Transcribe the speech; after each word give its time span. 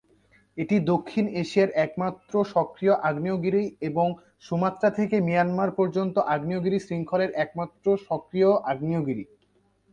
এটি 0.57 0.75
দক্ষিণ 0.91 1.25
এশিয়ার 1.41 1.69
একমাত্র 1.85 2.33
সক্রিয় 2.45 2.93
আগ্নেয়গিরি 3.01 3.63
এবং 3.81 4.07
সুমাত্রা 4.41 4.89
থেকে 4.89 5.15
মিয়ানমার 5.19 5.69
পর্যন্ত 5.71 6.15
আগ্নেয়গিরি 6.33 6.79
শৃঙ্খলের 6.79 7.31
একমাত্র 7.35 7.85
সক্রিয় 8.07 8.49
আগ্নেয়গিরি। 8.71 9.25